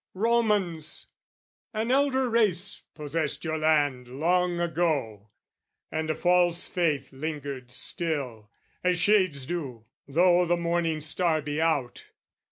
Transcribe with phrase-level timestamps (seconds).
[0.15, 1.05] "Romans!
[1.75, 5.29] An elder race possessed your land "Long ago,
[5.91, 8.49] and a false faith lingered still,
[8.83, 12.05] "As shades do, though the morning star be out.